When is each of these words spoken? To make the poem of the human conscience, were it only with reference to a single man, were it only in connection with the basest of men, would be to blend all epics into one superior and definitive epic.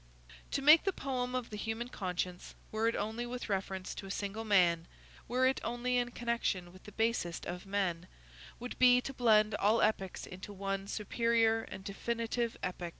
To 0.49 0.63
make 0.63 0.83
the 0.83 0.91
poem 0.93 1.35
of 1.35 1.51
the 1.51 1.57
human 1.57 1.87
conscience, 1.89 2.55
were 2.71 2.87
it 2.87 2.95
only 2.95 3.27
with 3.27 3.49
reference 3.49 3.93
to 3.93 4.07
a 4.07 4.09
single 4.09 4.43
man, 4.43 4.87
were 5.27 5.45
it 5.45 5.61
only 5.63 5.97
in 5.97 6.09
connection 6.09 6.73
with 6.73 6.85
the 6.85 6.91
basest 6.91 7.45
of 7.45 7.67
men, 7.67 8.07
would 8.59 8.79
be 8.79 8.99
to 8.99 9.13
blend 9.13 9.53
all 9.53 9.83
epics 9.83 10.25
into 10.25 10.53
one 10.53 10.87
superior 10.87 11.61
and 11.61 11.83
definitive 11.83 12.57
epic. 12.63 12.89